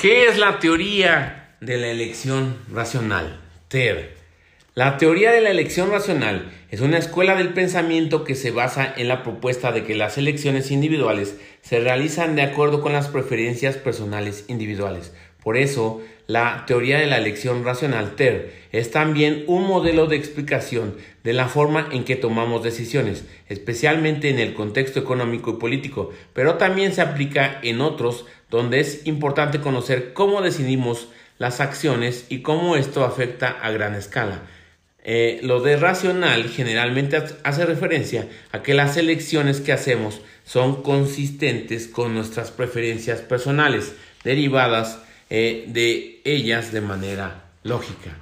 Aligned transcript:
¿Qué 0.00 0.28
es 0.28 0.38
la 0.38 0.60
teoría 0.60 1.56
de 1.60 1.76
la 1.76 1.88
elección 1.88 2.56
racional? 2.72 3.38
TER. 3.68 4.16
La 4.74 4.96
teoría 4.96 5.30
de 5.30 5.42
la 5.42 5.50
elección 5.50 5.90
racional 5.90 6.50
es 6.70 6.80
una 6.80 6.96
escuela 6.96 7.34
del 7.34 7.52
pensamiento 7.52 8.24
que 8.24 8.34
se 8.34 8.50
basa 8.50 8.94
en 8.96 9.08
la 9.08 9.22
propuesta 9.22 9.72
de 9.72 9.84
que 9.84 9.94
las 9.94 10.16
elecciones 10.16 10.70
individuales 10.70 11.36
se 11.60 11.80
realizan 11.80 12.34
de 12.34 12.40
acuerdo 12.40 12.80
con 12.80 12.94
las 12.94 13.08
preferencias 13.08 13.76
personales 13.76 14.46
individuales. 14.48 15.12
Por 15.42 15.58
eso, 15.58 16.00
la 16.26 16.64
teoría 16.66 16.98
de 16.98 17.06
la 17.06 17.18
elección 17.18 17.64
racional 17.64 18.14
TER 18.16 18.52
es 18.72 18.90
también 18.90 19.44
un 19.48 19.66
modelo 19.66 20.06
de 20.06 20.16
explicación 20.16 20.94
de 21.24 21.32
la 21.34 21.48
forma 21.48 21.88
en 21.92 22.04
que 22.04 22.16
tomamos 22.16 22.62
decisiones, 22.62 23.24
especialmente 23.48 24.30
en 24.30 24.38
el 24.38 24.54
contexto 24.54 24.98
económico 24.98 25.50
y 25.50 25.54
político, 25.54 26.10
pero 26.32 26.54
también 26.54 26.94
se 26.94 27.02
aplica 27.02 27.58
en 27.62 27.80
otros 27.80 28.26
donde 28.50 28.80
es 28.80 29.06
importante 29.06 29.60
conocer 29.60 30.12
cómo 30.12 30.42
decidimos 30.42 31.08
las 31.38 31.60
acciones 31.60 32.26
y 32.28 32.42
cómo 32.42 32.76
esto 32.76 33.04
afecta 33.04 33.48
a 33.62 33.70
gran 33.70 33.94
escala. 33.94 34.42
Eh, 35.02 35.40
lo 35.42 35.60
de 35.60 35.76
racional 35.76 36.50
generalmente 36.50 37.22
hace 37.42 37.64
referencia 37.64 38.28
a 38.52 38.62
que 38.62 38.74
las 38.74 38.98
elecciones 38.98 39.60
que 39.60 39.72
hacemos 39.72 40.20
son 40.44 40.82
consistentes 40.82 41.88
con 41.88 42.14
nuestras 42.14 42.50
preferencias 42.50 43.20
personales, 43.20 43.94
derivadas 44.24 44.98
eh, 45.30 45.64
de 45.68 46.20
ellas 46.24 46.72
de 46.72 46.82
manera 46.82 47.44
lógica. 47.62 48.18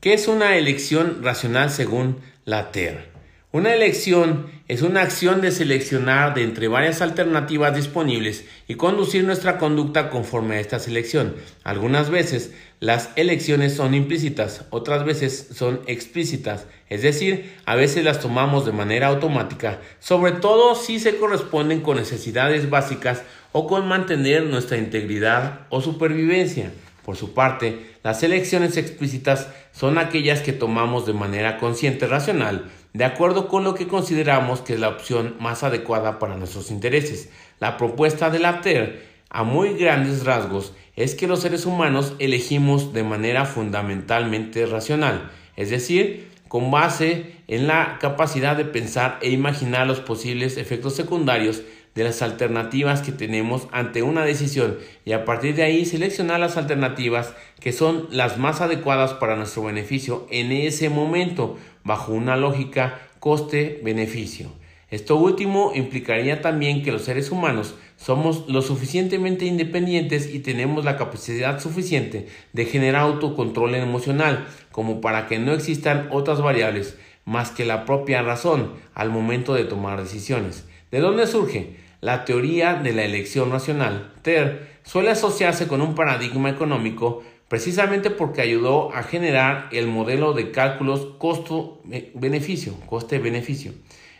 ¿Qué 0.00 0.14
es 0.14 0.28
una 0.28 0.56
elección 0.56 1.22
racional 1.22 1.70
según 1.70 2.18
la 2.44 2.70
TER? 2.70 3.10
Una 3.52 3.74
elección 3.74 4.46
es 4.68 4.80
una 4.82 5.02
acción 5.02 5.40
de 5.40 5.50
seleccionar 5.50 6.34
de 6.34 6.44
entre 6.44 6.68
varias 6.68 7.02
alternativas 7.02 7.74
disponibles 7.74 8.44
y 8.68 8.76
conducir 8.76 9.24
nuestra 9.24 9.58
conducta 9.58 10.08
conforme 10.08 10.54
a 10.54 10.60
esta 10.60 10.78
selección. 10.78 11.34
Algunas 11.64 12.10
veces 12.10 12.52
las 12.78 13.10
elecciones 13.16 13.74
son 13.74 13.94
implícitas, 13.94 14.66
otras 14.70 15.04
veces 15.04 15.48
son 15.52 15.80
explícitas, 15.88 16.68
es 16.88 17.02
decir, 17.02 17.56
a 17.64 17.74
veces 17.74 18.04
las 18.04 18.20
tomamos 18.20 18.66
de 18.66 18.70
manera 18.70 19.08
automática, 19.08 19.80
sobre 19.98 20.30
todo 20.30 20.76
si 20.76 21.00
se 21.00 21.16
corresponden 21.16 21.80
con 21.80 21.96
necesidades 21.96 22.70
básicas 22.70 23.24
o 23.50 23.66
con 23.66 23.88
mantener 23.88 24.44
nuestra 24.44 24.78
integridad 24.78 25.66
o 25.70 25.80
supervivencia. 25.80 26.70
Por 27.04 27.16
su 27.16 27.34
parte, 27.34 27.96
las 28.04 28.22
elecciones 28.22 28.76
explícitas 28.76 29.48
son 29.72 29.98
aquellas 29.98 30.40
que 30.40 30.52
tomamos 30.52 31.04
de 31.04 31.14
manera 31.14 31.58
consciente 31.58 32.06
racional, 32.06 32.70
de 32.92 33.04
acuerdo 33.04 33.48
con 33.48 33.64
lo 33.64 33.74
que 33.74 33.86
consideramos 33.86 34.60
que 34.60 34.74
es 34.74 34.80
la 34.80 34.88
opción 34.88 35.36
más 35.38 35.62
adecuada 35.62 36.18
para 36.18 36.36
nuestros 36.36 36.70
intereses. 36.70 37.30
La 37.60 37.76
propuesta 37.76 38.30
de 38.30 38.40
la 38.40 38.60
TER, 38.60 39.06
a 39.28 39.44
muy 39.44 39.74
grandes 39.74 40.24
rasgos, 40.24 40.72
es 40.96 41.14
que 41.14 41.26
los 41.26 41.40
seres 41.40 41.66
humanos 41.66 42.14
elegimos 42.18 42.92
de 42.92 43.04
manera 43.04 43.44
fundamentalmente 43.44 44.66
racional, 44.66 45.30
es 45.56 45.70
decir, 45.70 46.28
con 46.48 46.72
base 46.72 47.36
en 47.46 47.68
la 47.68 47.98
capacidad 48.00 48.56
de 48.56 48.64
pensar 48.64 49.18
e 49.22 49.30
imaginar 49.30 49.86
los 49.86 50.00
posibles 50.00 50.56
efectos 50.56 50.96
secundarios 50.96 51.62
de 51.94 52.04
las 52.04 52.22
alternativas 52.22 53.02
que 53.02 53.12
tenemos 53.12 53.66
ante 53.72 54.02
una 54.02 54.24
decisión 54.24 54.78
y 55.04 55.12
a 55.12 55.24
partir 55.24 55.54
de 55.56 55.64
ahí 55.64 55.84
seleccionar 55.84 56.38
las 56.38 56.56
alternativas 56.56 57.34
que 57.60 57.72
son 57.72 58.08
las 58.10 58.38
más 58.38 58.60
adecuadas 58.60 59.14
para 59.14 59.36
nuestro 59.36 59.64
beneficio 59.64 60.26
en 60.30 60.52
ese 60.52 60.88
momento 60.88 61.56
bajo 61.84 62.12
una 62.12 62.36
lógica 62.36 63.00
coste-beneficio. 63.18 64.52
Esto 64.90 65.16
último 65.16 65.70
implicaría 65.74 66.42
también 66.42 66.82
que 66.82 66.90
los 66.90 67.02
seres 67.02 67.30
humanos 67.30 67.76
somos 67.96 68.48
lo 68.48 68.60
suficientemente 68.60 69.44
independientes 69.44 70.34
y 70.34 70.40
tenemos 70.40 70.84
la 70.84 70.96
capacidad 70.96 71.60
suficiente 71.60 72.26
de 72.52 72.64
generar 72.64 73.02
autocontrol 73.02 73.74
emocional 73.76 74.48
como 74.72 75.00
para 75.00 75.28
que 75.28 75.38
no 75.38 75.52
existan 75.52 76.08
otras 76.10 76.40
variables 76.40 76.98
más 77.24 77.52
que 77.52 77.64
la 77.64 77.84
propia 77.84 78.22
razón 78.22 78.72
al 78.94 79.10
momento 79.10 79.54
de 79.54 79.64
tomar 79.64 80.02
decisiones. 80.02 80.64
¿De 80.90 80.98
dónde 80.98 81.28
surge? 81.28 81.76
La 82.00 82.24
teoría 82.24 82.74
de 82.74 82.92
la 82.92 83.04
elección 83.04 83.52
racional, 83.52 84.12
TER, 84.22 84.79
suele 84.84 85.10
asociarse 85.10 85.68
con 85.68 85.80
un 85.80 85.94
paradigma 85.94 86.50
económico 86.50 87.22
precisamente 87.48 88.10
porque 88.10 88.42
ayudó 88.42 88.94
a 88.94 89.02
generar 89.02 89.68
el 89.72 89.88
modelo 89.88 90.34
de 90.34 90.52
cálculos 90.52 91.14
costo-beneficio, 91.18 92.74
coste-beneficio. 92.86 93.72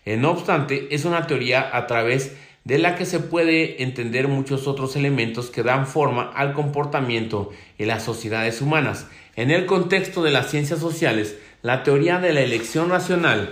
No 0.04 0.32
obstante, 0.32 0.88
es 0.90 1.04
una 1.04 1.26
teoría 1.28 1.70
a 1.76 1.86
través 1.86 2.34
de 2.64 2.78
la 2.78 2.96
que 2.96 3.06
se 3.06 3.20
puede 3.20 3.82
entender 3.82 4.26
muchos 4.26 4.66
otros 4.66 4.96
elementos 4.96 5.50
que 5.50 5.62
dan 5.62 5.86
forma 5.86 6.32
al 6.34 6.52
comportamiento 6.52 7.50
en 7.78 7.88
las 7.88 8.02
sociedades 8.02 8.60
humanas. 8.60 9.06
En 9.36 9.50
el 9.50 9.64
contexto 9.64 10.22
de 10.22 10.32
las 10.32 10.50
ciencias 10.50 10.80
sociales, 10.80 11.38
la 11.62 11.84
teoría 11.84 12.18
de 12.18 12.32
la 12.32 12.40
elección 12.40 12.90
racional 12.90 13.50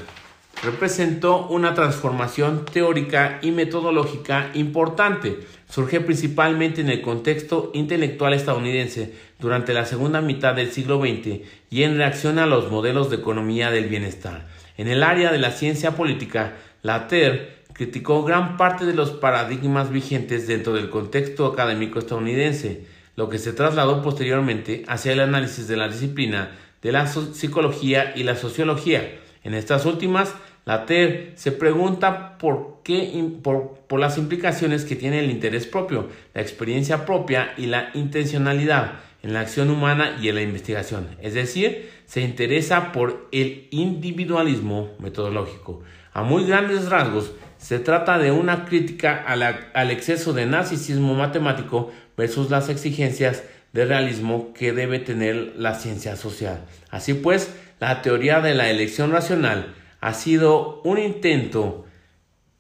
representó 0.63 1.47
una 1.47 1.75
transformación 1.75 2.65
teórica 2.65 3.39
y 3.43 3.51
metodológica 3.51 4.51
importante. 4.55 5.39
Surge 5.69 6.01
principalmente 6.01 6.81
en 6.81 6.89
el 6.89 7.03
contexto 7.03 7.71
intelectual 7.75 8.35
estadounidense 8.35 9.15
durante 9.39 9.75
la 9.75 9.85
segunda 9.85 10.21
mitad 10.21 10.55
del 10.55 10.73
siglo 10.73 10.99
XX 11.01 11.41
y 11.71 11.83
en 11.83 11.97
reacción 11.97 12.39
a 12.39 12.47
los 12.47 12.71
modelos 12.71 13.11
de 13.11 13.17
economía 13.17 13.71
del 13.71 13.89
bienestar. 13.89 14.47
En 14.77 14.89
el 14.89 15.03
área 15.03 15.31
de 15.31 15.39
la 15.39 15.51
ciencia 15.51 15.97
política, 15.97 16.57
la 16.83 17.09
TER 17.09 17.59
criticó 17.73 18.25
gran 18.25 18.57
parte 18.57 18.85
de 18.87 18.95
los 18.95 19.11
paradigmas 19.11 19.91
vigentes 19.91 20.47
dentro 20.49 20.73
del 20.73 20.91
contexto 20.91 21.47
académico 21.47 21.99
estadounidense, 21.99 22.87
lo 23.15 23.29
que 23.29 23.39
se 23.39 23.53
trasladó 23.53 24.03
posteriormente 24.03 24.85
hacia 24.89 25.13
el 25.13 25.21
análisis 25.21 25.69
de 25.69 25.77
la 25.77 25.89
disciplina 25.89 26.51
de 26.83 26.93
la 26.93 27.07
psicología 27.07 28.13
y 28.15 28.23
la 28.23 28.37
sociología. 28.37 29.19
En 29.45 29.55
estas 29.55 29.87
últimas, 29.87 30.35
la 30.65 30.85
TER 30.85 31.33
se 31.35 31.53
pregunta 31.53 32.37
por 32.39 32.81
qué, 32.85 33.25
por, 33.43 33.79
las 33.99 34.19
implicaciones 34.19 34.85
que 34.85 34.97
tiene 34.97 35.21
el 35.21 35.31
interés 35.31 35.67
propio, 35.67 36.09
la 36.35 36.43
experiencia 36.43 37.07
propia 37.07 37.55
y 37.57 37.67
la 37.67 37.91
intencionalidad 37.95 39.01
en 39.23 39.33
la 39.33 39.41
acción 39.41 39.71
humana 39.71 40.19
y 40.21 40.29
en 40.29 40.35
la 40.35 40.43
investigación. 40.43 41.09
Es 41.23 41.35
decir, 41.35 41.91
se 42.05 42.21
interesa 42.21 42.93
por 42.93 43.29
el 43.33 43.69
individualismo 43.71 44.91
metodológico. 44.99 45.83
A 46.13 46.23
muy 46.23 46.47
grandes 46.47 46.89
rasgos, 46.89 47.33
se 47.57 47.79
trata 47.79 48.19
de 48.19 48.31
una 48.31 48.65
crítica 48.65 49.25
al 49.27 49.91
exceso 49.91 50.33
de 50.33 50.47
narcisismo 50.47 51.15
matemático 51.15 51.91
versus 52.17 52.51
las 52.51 52.69
exigencias 52.69 53.43
de 53.73 53.85
realismo 53.85 54.53
que 54.55 54.73
debe 54.73 54.99
tener 54.99 55.55
la 55.57 55.75
ciencia 55.75 56.17
social. 56.17 56.65
Así 56.91 57.15
pues, 57.15 57.55
la 57.81 58.03
teoría 58.03 58.41
de 58.41 58.55
la 58.55 58.71
elección 58.71 59.13
racional 59.13 59.75
ha 60.01 60.15
sido 60.15 60.81
un 60.83 60.99
intento 60.99 61.87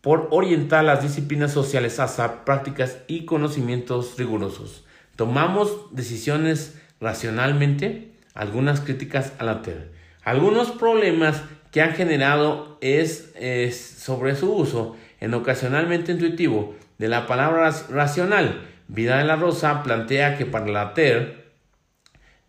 por 0.00 0.28
orientar 0.30 0.84
las 0.84 1.02
disciplinas 1.02 1.52
sociales 1.52 1.98
hacia 1.98 2.44
prácticas 2.44 2.98
y 3.08 3.24
conocimientos 3.24 4.16
rigurosos. 4.16 4.84
Tomamos 5.16 5.86
decisiones 5.90 6.80
racionalmente, 7.00 8.12
algunas 8.34 8.80
críticas 8.80 9.32
a 9.38 9.44
la 9.44 9.62
TER. 9.62 9.92
Algunos 10.22 10.70
problemas 10.70 11.42
que 11.72 11.82
han 11.82 11.92
generado 11.94 12.78
es, 12.80 13.34
sobre 13.96 14.36
su 14.36 14.52
uso 14.52 14.96
en 15.20 15.34
ocasionalmente 15.34 16.12
intuitivo 16.12 16.76
de 16.98 17.08
la 17.08 17.26
palabra 17.26 17.70
racional. 17.90 18.62
Vida 18.86 19.18
de 19.18 19.24
la 19.24 19.36
Rosa 19.36 19.82
plantea 19.82 20.38
que 20.38 20.46
para 20.46 20.66
la 20.68 20.94
TER, 20.94 21.47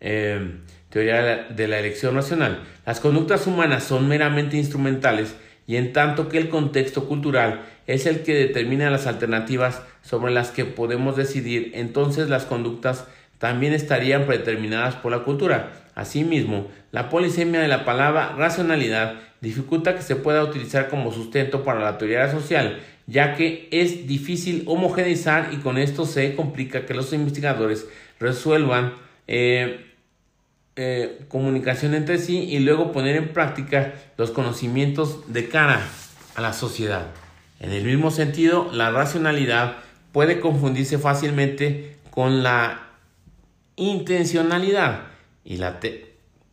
eh, 0.00 0.58
teoría 0.88 1.46
de 1.48 1.68
la 1.68 1.78
elección 1.78 2.14
racional, 2.14 2.62
las 2.84 3.00
conductas 3.00 3.46
humanas 3.46 3.84
son 3.84 4.08
meramente 4.08 4.56
instrumentales 4.56 5.36
y 5.66 5.76
en 5.76 5.92
tanto 5.92 6.28
que 6.28 6.38
el 6.38 6.48
contexto 6.48 7.06
cultural 7.06 7.62
es 7.86 8.06
el 8.06 8.22
que 8.22 8.34
determina 8.34 8.90
las 8.90 9.06
alternativas 9.06 9.82
sobre 10.02 10.32
las 10.32 10.50
que 10.50 10.64
podemos 10.64 11.16
decidir, 11.16 11.72
entonces 11.74 12.28
las 12.28 12.44
conductas 12.44 13.06
también 13.38 13.72
estarían 13.72 14.26
predeterminadas 14.26 14.96
por 14.96 15.12
la 15.12 15.20
cultura. 15.20 15.72
Asimismo, 15.94 16.68
la 16.92 17.08
polisemia 17.08 17.60
de 17.60 17.68
la 17.68 17.84
palabra 17.84 18.34
racionalidad 18.36 19.14
dificulta 19.40 19.94
que 19.94 20.02
se 20.02 20.16
pueda 20.16 20.44
utilizar 20.44 20.88
como 20.88 21.12
sustento 21.12 21.64
para 21.64 21.80
la 21.80 21.98
teoría 21.98 22.30
social, 22.30 22.80
ya 23.06 23.34
que 23.34 23.68
es 23.70 24.06
difícil 24.06 24.64
homogeneizar 24.66 25.50
y 25.52 25.56
con 25.56 25.78
esto 25.78 26.04
se 26.04 26.34
complica 26.34 26.84
que 26.84 26.94
los 26.94 27.12
investigadores 27.12 27.88
resuelvan 28.18 28.94
eh, 29.26 29.89
eh, 30.76 31.24
comunicación 31.28 31.94
entre 31.94 32.18
sí 32.18 32.38
y 32.38 32.60
luego 32.60 32.92
poner 32.92 33.16
en 33.16 33.32
práctica 33.32 33.94
los 34.16 34.30
conocimientos 34.30 35.32
de 35.32 35.48
cara 35.48 35.80
a 36.34 36.40
la 36.40 36.52
sociedad. 36.52 37.06
En 37.58 37.72
el 37.72 37.84
mismo 37.84 38.10
sentido, 38.10 38.70
la 38.72 38.90
racionalidad 38.90 39.76
puede 40.12 40.40
confundirse 40.40 40.98
fácilmente 40.98 41.96
con 42.10 42.42
la 42.42 42.88
intencionalidad 43.76 45.02
y 45.44 45.56
la 45.56 45.80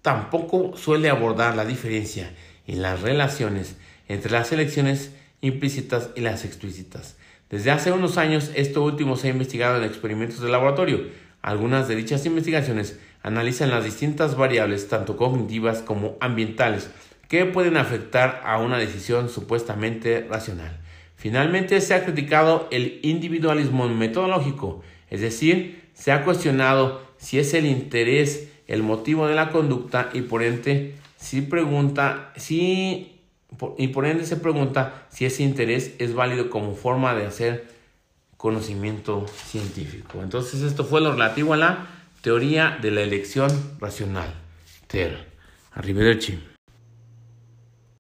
tampoco 0.02 0.76
suele 0.78 1.10
abordar 1.10 1.56
la 1.56 1.66
diferencia 1.66 2.32
en 2.66 2.82
las 2.82 3.02
relaciones 3.02 3.76
entre 4.08 4.32
las 4.32 4.52
elecciones 4.52 5.12
implícitas 5.42 6.10
y 6.16 6.22
las 6.22 6.46
explícitas. 6.46 7.18
Desde 7.50 7.72
hace 7.72 7.92
unos 7.92 8.18
años 8.18 8.52
esto 8.56 8.84
último 8.84 9.16
se 9.16 9.28
ha 9.28 9.32
investigado 9.32 9.78
en 9.78 9.84
experimentos 9.84 10.42
de 10.42 10.50
laboratorio. 10.50 11.28
algunas 11.42 11.88
de 11.88 11.96
dichas 11.96 12.26
investigaciones 12.26 13.00
analizan 13.28 13.70
las 13.70 13.84
distintas 13.84 14.38
variables, 14.38 14.88
tanto 14.88 15.18
cognitivas 15.18 15.82
como 15.82 16.16
ambientales, 16.22 16.90
que 17.28 17.46
pueden 17.46 17.76
afectar 17.76 18.42
a 18.46 18.58
una 18.58 18.78
decisión 18.78 19.28
supuestamente 19.28 20.26
racional. 20.30 20.80
Finalmente, 21.18 21.82
se 21.82 21.94
ha 21.94 22.06
criticado 22.06 22.70
el 22.72 23.00
individualismo 23.04 23.90
metodológico, 23.90 24.82
es 25.10 25.20
decir, 25.20 25.90
se 25.94 26.14
ha 26.14 26.24
cuestionado 26.24 27.02
si 27.18 27.38
es 27.38 27.54
el 27.54 27.66
interés 27.66 28.50
el 28.68 28.82
motivo 28.82 29.28
de 29.28 29.36
la 29.36 29.50
conducta 29.50 30.10
y 30.14 30.22
por 30.22 30.42
ende, 30.42 30.96
si 31.18 31.42
pregunta, 31.42 32.32
si, 32.38 33.20
y 33.78 33.90
por 33.90 34.06
ende 34.06 34.26
se 34.26 34.38
pregunta 34.38 35.08
si 35.10 35.26
ese 35.26 35.44
interés 35.44 35.96
es 36.00 36.14
válido 36.14 36.50
como 36.50 36.76
forma 36.76 37.14
de 37.14 37.26
hacer 37.26 37.68
conocimiento 38.38 39.26
científico. 39.48 40.22
Entonces, 40.24 40.62
esto 40.62 40.86
fue 40.86 41.02
lo 41.02 41.12
relativo 41.12 41.54
a 41.54 41.58
la 41.58 41.97
teoría 42.28 42.78
de 42.82 42.92
la 42.92 43.04
elección 43.04 43.50
racional. 43.80 44.34
Ter. 44.88 45.30
Arrivederci. 45.72 46.38